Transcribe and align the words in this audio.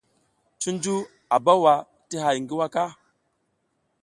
Cunju 0.61 0.95
a 1.35 1.37
bawa 1.45 1.73
ti 2.09 2.15
hay 2.23 2.37
ngi 2.43 2.55
waka. 2.59 2.83